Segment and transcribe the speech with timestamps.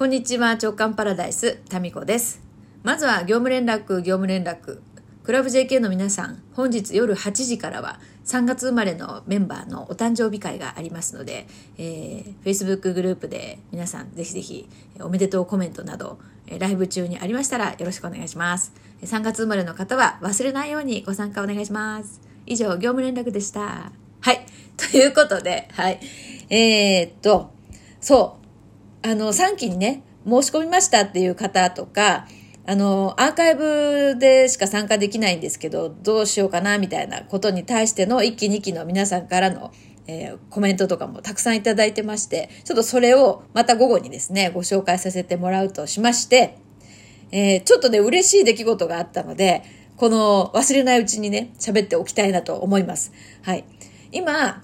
[0.00, 2.40] こんにちは、直感パラダイス、タミコです。
[2.82, 4.80] まずは業務連絡、業務連絡。
[5.24, 14.70] クラブ JK の皆さん、本日夜8時からは3月生まれのメンバーのお誕生日会がありますので、えー、Facebook グループで皆さんぜひぜひ
[15.00, 16.18] おめでとうコメントなど、
[16.58, 18.72] ライブ中にありましたらよろしくお願いします。
[19.02, 22.22] 3月生まれの方は忘れないようにご参加お願いします。
[22.46, 23.92] 以上、業務連絡でした。
[24.20, 24.46] はい。
[24.78, 26.00] ということで、はい。
[26.48, 27.50] えー、っと、
[28.00, 28.39] そう。
[29.02, 32.26] あの、3期にね、申し込みましたっていう方とか、
[32.66, 39.72] あの、アーカイブでしか参加できないんですけど、どうしようかなみたいなことに対しての1期2期の皆さんからの、
[40.06, 46.58] えーコメントとかもたくさんいただいてまして、ちょっとそれをまた午後にですね、ご紹介させてもらうとしまして、
[47.32, 49.62] えーちょっとね、嬉しい出来事があったので、
[49.96, 53.12] この忘れないうちにね、喋っておきたいなと思います。
[53.42, 53.64] はい。
[54.12, 54.62] 今、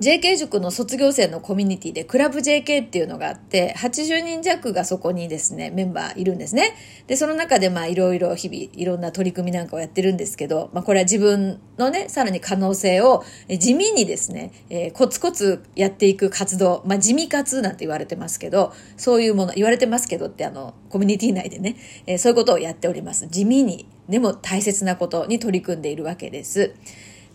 [0.00, 6.76] JK 塾の卒業生のコミュニティでクラブ JK っていうのがあって、80人弱がそこにですね、メンバーいるんですね。
[7.08, 21.74] で、その中でまあいろいろ日々いろんな取り組みなんかをやってるんですけど、まあこれは自分のね、さらに可能性を地味にですね、えーコツコツやっていく活動、まあ地味活なんて言われてますけど、そういうもの、言われてますけどってあの、コミュニティ内でね、
[22.06, 23.26] えーそういうことをやっております。
[23.26, 26.72] 地味に、でも大切なことに取り組んでいるわけです。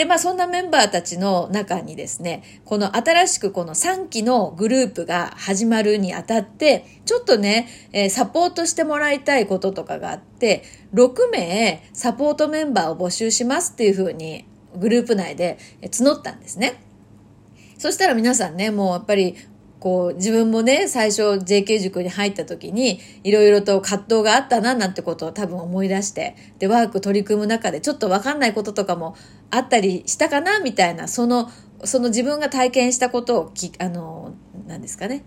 [0.00, 10.62] で、まあそんなメンバーたちの中にですね、この新しくこの3期のグループが始まるにあたって、ちょっとね、えサポートしてもらいたいこととかがあって、
[10.94, 16.82] 6名サポートメンバーを募集しますっていうふうにグループ内で募ったんですね。
[17.76, 19.36] そしたら皆さんね、もうやっぱり、
[19.80, 29.16] こう、自分もね、最初 JK 塾に入った時に、いろいろと葛藤があったな、なんてことを多分思い出して、で、ワーク取り組む中でちょっとわかんないこととかも
[29.50, 31.50] あったりしたかな、みたいな、その、
[31.82, 34.34] その自分が体験したことをき、あの、
[34.66, 35.24] 何ですかね、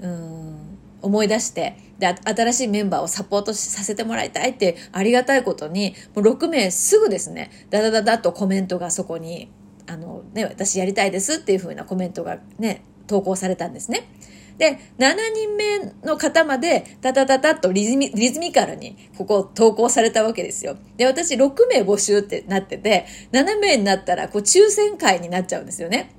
[0.00, 9.50] うん、思い出して、で、新しいメンバーをサポートさせてもらいたいって、ありがたいことに、もう6名すぐですね、ダダダダとコメントがそこに
[9.90, 14.08] あのね、私やりたいですっていう風なコメントがね、投稿されたんですね。
[14.56, 20.76] で、7人目の方まで、タタタタッとリズミリズミカルに、ここ投稿されたわけですよ。
[20.96, 26.14] で、私6名募集ってなってて、7名になったら、こう、抽選会になっちゃうんですよね。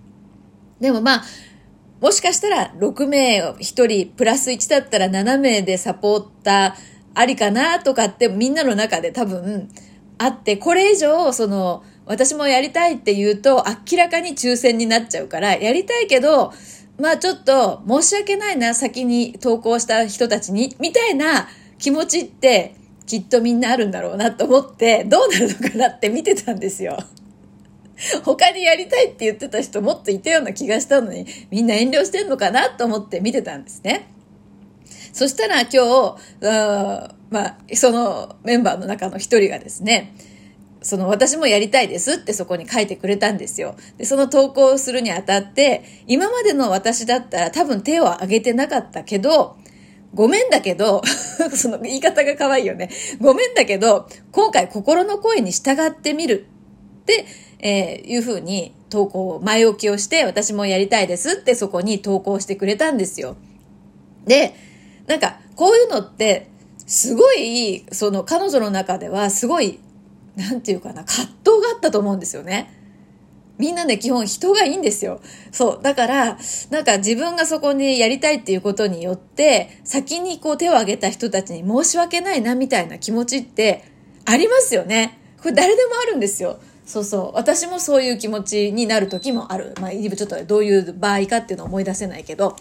[0.81, 1.24] でもまあ、
[2.01, 6.81] もしかしたら6名を1人プラス1だったら7名でサポーター
[7.13, 9.69] ありかなとかってみんなの中で多分
[10.18, 16.51] あって、これ以上その私もやりたいって言うと明らかに抽選になっちゃうから、やりたいけど、
[17.01, 22.75] まあちょっと申し訳ないな、先に投稿した人たちに、みたいな気持ちって
[23.07, 26.97] きっとみんなあるんだろうなと思って、どうなるのかなって見てたんですよ。
[28.23, 34.07] 他にやりたいって言ってた人もっといたような気がしたのに、みんな遠慮してんのかなと思って見てたんですね。
[35.12, 36.16] そしたら今日、
[36.47, 40.13] あまあ、そのメンバーの中の一人がですね、
[40.81, 43.75] その私もやりたいですってそこに書いてくれたんですよ。
[43.97, 49.58] で、その投稿するにあたって、今までの私だったら多分手を挙げてなかったけど、
[50.14, 51.02] ごめんだけど、
[51.56, 52.90] その言い方が可愛いよね。
[53.19, 56.47] ごめんだけど、今回心の声に従ってみる
[57.02, 57.25] って、
[57.59, 63.38] えーいうふうに投稿、前置きをして、私もやりたいですってそこに投稿してくれたんですよ。
[64.25, 64.53] で、
[65.08, 66.48] なんか、こういうのって、
[66.88, 69.80] すごい、その彼女の中では、すごい、
[70.36, 72.78] なんていうかな、葛藤があったと思うんですよね。
[73.58, 75.22] みんなね、基本人がいいんですよ。
[75.52, 75.84] そう。
[75.84, 76.38] だから、
[76.72, 83.84] なんか自分がそこにやりたいっていうことによって、先にこう手を挙げた人たちに申し訳ないなみたいな気持ちって
[84.25, 85.19] ありますよね。
[85.42, 86.59] これ誰でもあるんですよ。
[86.86, 87.31] そうそう。
[87.36, 89.75] 私もそういう気持ちになる時もある。
[89.80, 92.56] まあ、ちょっとどういう場合かっていうのを思い出せないけど。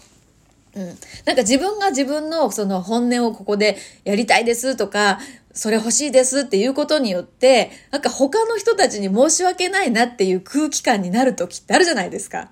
[0.75, 0.85] うん。
[1.25, 5.19] なんか自分が自分のその本音をここでやりたいですとか、
[5.53, 12.51] それ欲しいですっていうことによって、なんか他の人たちに申し訳ないなっていう空気感になる時ってあるじゃないですか。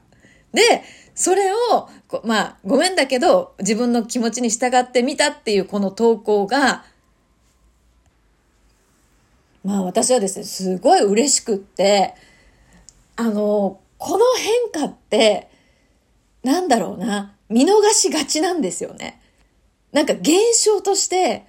[0.54, 0.84] で、
[1.16, 1.90] それを、
[2.24, 6.84] まあ、ごめんだけど、自分の気持ちに従ってみたっていうこの投稿が、
[9.64, 12.16] まあ私はですね、すごい嬉しくって、
[13.16, 14.26] あの、この
[14.72, 15.50] 変化って、
[16.44, 19.22] なんだろうな、見逃しがちなんですよね。
[19.92, 20.32] なんか現
[20.64, 21.46] 象として、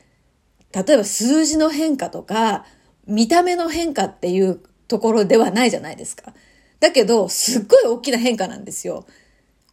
[0.73, 2.64] 例えば数字の変化とか、
[3.06, 6.32] 見た目の変化っていうところではないじゃないですか。
[6.79, 9.06] だけど、すっごい大きな変化なんですよ。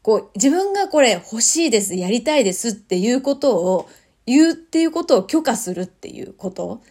[0.02, 3.90] こう、自分がこれ欲しいです、やりたいですっていうことを
[4.26, 6.82] 言うっていうことを許可するっていうこと。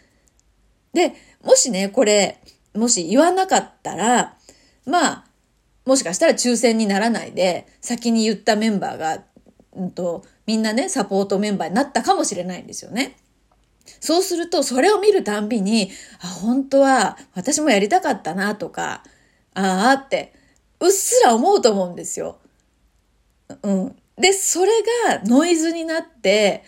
[0.95, 2.41] で、もしね、これ、
[2.75, 4.37] もし言わなかったら、
[4.87, 5.26] まあ、
[5.87, 9.25] もしかしたら抽選にならないで、先に言ったメンバーが
[9.77, 13.17] うんと、みんなね、サポートメンバーになったかもしれないんですよね。
[14.01, 15.91] そうすると、それを見るたんびに、
[16.21, 19.05] あ、本当は私もやりたかったなとか、
[19.55, 20.33] ああって、
[20.81, 22.39] うっすら思うと思うんですよ。
[23.63, 23.97] うん。
[24.17, 24.73] で、それ
[25.09, 26.65] がノイズになって、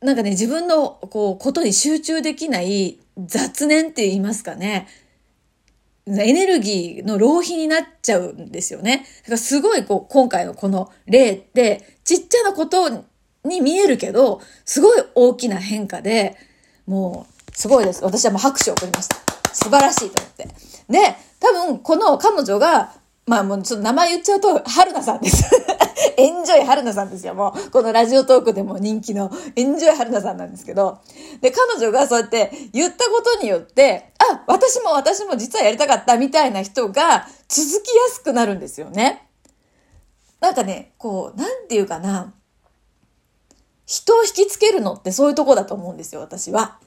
[0.00, 4.88] なんかね、自分のこう、ことに集中できない雑念って言いますかね。
[6.06, 9.06] エネルギーの浪費になっちゃうんですよね。
[9.22, 13.04] だからすごいこう、今回のこの例って、ちっちゃなこと
[13.44, 16.36] に見えるけど、すごい大きな変化で、
[16.86, 18.04] もう、すごいです。
[18.04, 19.16] 私はもう拍手を送りました。
[19.54, 20.48] 素晴らしいと思って。
[20.90, 22.92] で、多分、この彼女が、
[23.26, 25.44] まあもうちょっと名前言っちゃうと、春菜さんです。
[26.16, 27.70] エンジョイ春菜さんですよ、もう。
[27.70, 30.98] このラジオトークでも人気のエンジョイ春菜さんなんですけど。
[31.40, 39.28] で、彼女がそうやって言ったことによって、あ、私も私も実はやりたかったみたいな人が続きやすくなるんですよね。
[40.40, 42.34] なんかね、こう、なんていうかな。
[43.86, 46.78] 人を引きつけるのってそういうとこだと思うんですよ、私は。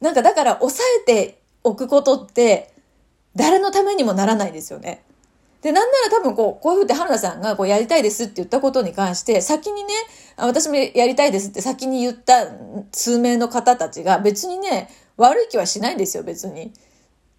[0.00, 2.72] なんかだから抑えておくことって
[3.34, 5.04] 誰のためにもならないですよね。
[5.66, 9.92] で、なんなら多分こう、こういうふうって原田さんがこうやりたいですって言ったことに関して、先にね、
[10.36, 12.46] 私もやりたいですって先に言った
[12.92, 16.72] 数名の方たちが別にね、悪い気はしないんですよ、別に。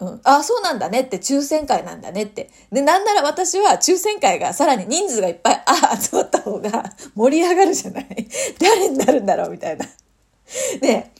[0.00, 2.50] うん、ああ、そうなんだねって、抽選会なんだねって。
[2.70, 6.84] で、なんなら私は抽選会がさらに人数がいっぱい、ああ、集まった方が
[7.14, 8.28] 盛り上がるじゃない
[8.60, 9.86] 誰になるんだろうみたいな。
[10.82, 11.12] で、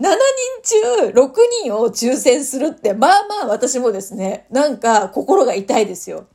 [0.00, 6.26] 7人中6人を抽選するって、まあまあ私もですね、なんか心が痛いですよ。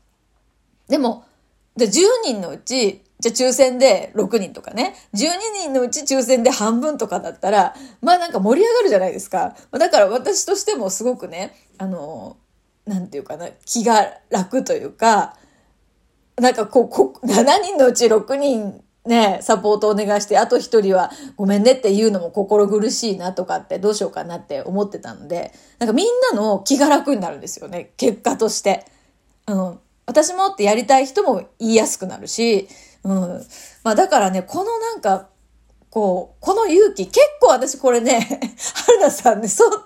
[0.88, 1.26] でも、
[1.76, 1.92] で10
[2.24, 5.30] 人のうち、じゃあ抽選で6人とかね、12
[5.64, 9.56] 人のうち抽選で半分とかだったら、まあなんか盛り上がるじゃないですか。
[9.72, 12.38] だから私としてもすごくね、あの、
[12.86, 15.38] なんていうかな、気が楽というか、
[16.38, 28.86] なんかこう、こ7人のうち6人ね、サポートお願いして、あと1人はごめんねって言うのも心苦しいなとかってどうしようかなって思ってたので、なんかみんなの気が楽になるんですよね、結果として。
[29.48, 29.80] うん。
[30.12, 32.68] 私もってやりたい人も言いやすくなるし、
[33.04, 33.46] うん。
[33.84, 35.30] まあだからね、このなんか、
[35.90, 38.20] こう、この勇気、結構私これね、
[38.86, 39.78] 春菜さんね、相当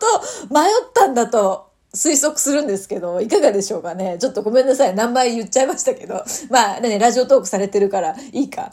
[0.53, 4.17] 迷ったんだと推測するんですけど、いかがでしょうかね。
[4.19, 4.95] ちょっとごめんなさい。
[4.95, 6.23] 名前言っちゃいましたけど。
[6.49, 8.71] まあね、ラジオトークされてるからいいか。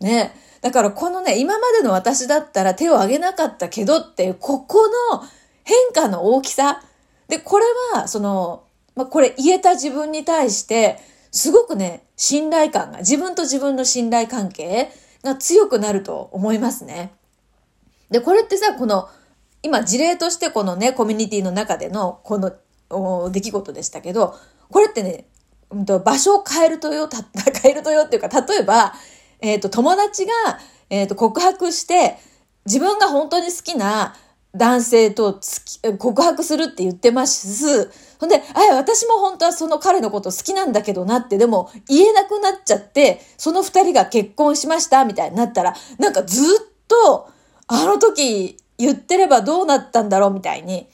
[0.00, 0.34] ね。
[0.60, 5.22] だからこのね、今までの私だったら手を挙げなかったけどっていう、ここの
[5.64, 6.82] 変化の大きさ。
[7.28, 7.64] で、これ
[7.94, 8.62] は、その、
[8.94, 10.98] まあ、これ言えた自分に対して、
[11.30, 14.90] すごくね、信頼感が、自分と自分の信頼関係
[15.22, 17.12] が強くなると思いますね。
[18.10, 19.08] で、これってさ、この、
[19.62, 24.34] 今事例としてこのね、コミュニティの中でのこの出来事でしたけど、
[24.70, 25.26] これってね、
[25.70, 27.08] うん、と場所を変えるとよ、
[27.62, 28.94] 変えるとよっていうか、例えば、
[29.40, 30.32] えっ、ー、と、友達が、
[30.90, 32.18] えっ、ー、と、告白して、
[32.66, 34.14] 自分が本当に好きな
[34.54, 35.40] 男性と
[35.98, 37.90] 告白するって言ってます。
[38.18, 46.46] ほんで、あ、私も本当はその彼のこと好きなんだけどなって、でも言えなくなっちゃって、その二人が結婚しましたみたいになったら、なんかずっ
[46.86, 47.30] と、
[47.66, 50.86] あの時言ってればどうなったんだろうみたいに、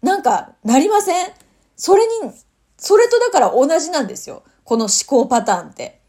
[0.00, 1.30] なんかなりません？
[1.76, 2.32] それに、
[2.78, 4.42] それとだから同じなんですよ。
[4.64, 6.00] この思考パターンって。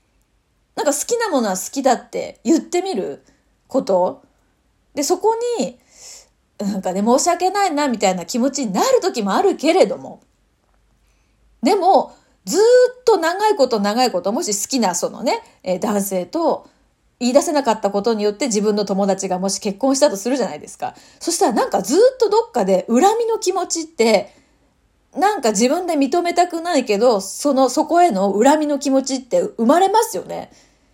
[0.75, 3.23] なんか好きなものは好きだって言ってみる
[3.67, 4.23] こと
[4.93, 5.77] で、そこに、
[6.57, 10.21] なんかね、申し訳ないな、みたいな気持ちになる時もあるけれども。
[11.61, 16.69] でも、ずっと長いこと長いこと、もし好きなそのね、えー、男性と
[17.19, 20.95] 言い出せなかったことによって自分の友達がもし結婚したとするじゃないですか。
[21.19, 24.33] そしたらなんかずっとどっかで恨みの気持ちって、
[25.15, 30.51] なんか自分で認めたくないけど、その、そこへの恨みの気持ちって生まれますよね。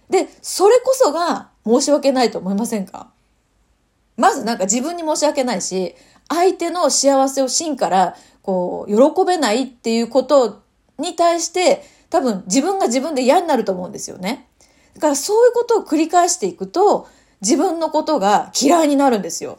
[0.09, 3.09] で、それこそが申し訳ないと思いませんか？
[4.17, 5.95] まずなんか自分に申し訳ないし、
[6.29, 10.61] 相手の幸せを真からこう、喜べないっていうこと
[10.97, 14.47] に対して、多分自分が自分で嫌になると思うんですよね。
[14.95, 17.07] だからそういうことを繰り返していくと、
[17.41, 19.57] 自分のことが嫌いになるんですよ。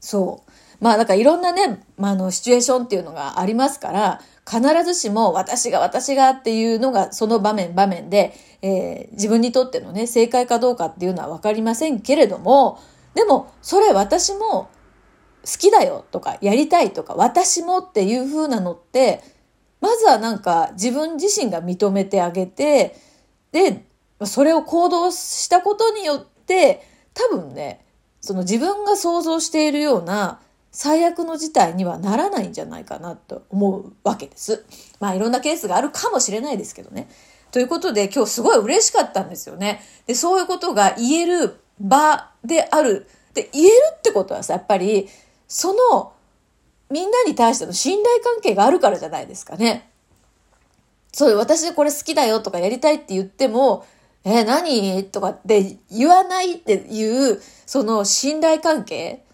[0.00, 0.51] そう。
[0.82, 12.80] まあだからいろんなね、まあ、あのシチュエーションっていうのがありますから、必ずしも私が私がっていうのがその場面場面で、えー、自分にとってのね、正解かどうかっていうのはわかりませんけれども、
[13.14, 14.70] でもそれ私も
[15.44, 19.22] 好きだよとかやりたいとか私もっていう風なのって、
[19.80, 22.96] まずはなんか自分自身が認めてあげて、
[23.52, 23.84] で、
[24.24, 26.82] それを行動したことによって、
[27.14, 27.86] 多分ね、
[28.20, 30.40] その自分が想像しているような
[30.72, 34.64] 最悪の事態にはならないんじゃないかなと思うわけです。
[34.98, 37.08] まあいろんなケースがあるかもしれないですけどね。
[37.50, 39.82] ということで今日すごい嬉しかったんですよね。
[40.06, 43.06] で、そういうことが言える場である。
[43.34, 45.08] で、言えるってことはさ、やっぱり、
[45.46, 46.12] その、
[46.90, 49.90] みんなに対しての信頼関係があるからじゃないですかね。
[51.12, 53.86] そう、私これ好きだよとかやりたいって言っても、
[54.24, 55.04] え何？
[55.04, 59.24] とかって言わないっていう、その信頼関係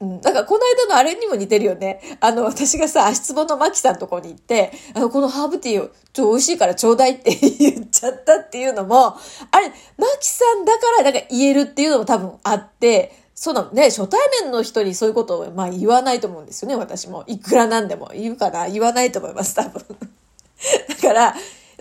[0.00, 0.20] うん。
[0.20, 2.00] だか、この間のあれにも似てるよね。
[2.20, 9.16] あの、私がさ、足つぼのマキさんのとこに行って、あの、このハーブティーを、ちょ、美味しいからちょうだいって言っちゃったっていうのも、
[9.50, 17.24] あれ、マキさんだから、だか言えるっていうのも多分あって、そうなのね、初対面の人にそういうことを、まあ言わないと思うんですよね、私も。
[17.26, 18.10] いくらなんでも。
[18.14, 19.84] 言うかな言わないと思います、多分。
[20.88, 21.34] だから、やっ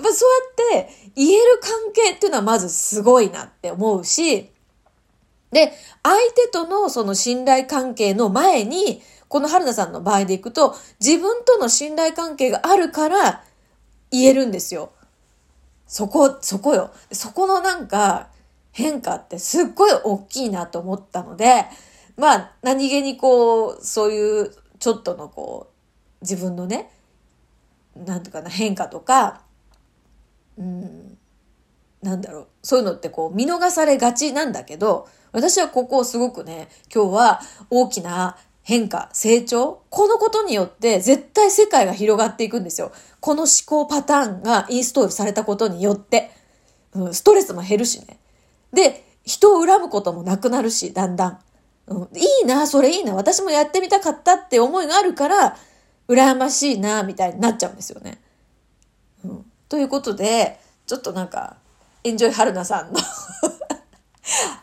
[0.03, 4.49] ぱそうやって言える関係っていうのはまずすごいなって思うし、
[5.53, 13.43] で、相手とのその信頼関係の前に、この春菜さんの場合でいくと、自分との信頼関係があるから
[14.11, 14.91] 言えるんですよ。
[15.87, 16.91] そこ、そこよ。
[17.11, 18.29] そこのなんか
[18.71, 21.65] 変化ってすっごい大きいなと思ったので、
[22.17, 25.67] まあ何気にこう、そういうちょっとのこ
[26.21, 26.91] う、自分のね、
[27.95, 29.41] なんとかな変化とか、
[30.57, 31.17] うん、
[32.03, 42.91] なんだろう、そういうのってこう見逃されがちなんだけど、私はここをすごくね、今日は大きな変化、成長、このことによって絶対世界が広がっていくんですよ。
[43.19, 46.31] この思考パターンがインストールされたことによって、
[46.93, 48.19] うん、ストレスも減るしね。
[48.71, 51.39] で、人を恨むこともなくなるし、だんだん。
[51.87, 55.57] うん、いいな、それいいな、私もやってみたかったって思いがあるから、
[56.07, 58.21] 羨ましいな、みたいになっちゃうんですよね。
[59.25, 61.57] うん、ということで、ちょっとなんか、
[62.03, 62.99] エンジョイ春菜さんの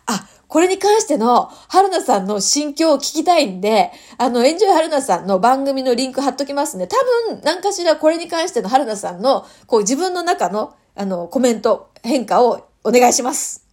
[0.07, 6.87] あ、これに関しての春菜さんの心境を聞きたいんで、あの、エンジョイ春菜さんの番組のリンク貼っときますね。
[6.87, 6.97] 多
[7.29, 13.70] 分、何かしらこれに関しての春菜さんの、こう自分の中の、あの、コメント、変化をお願いします。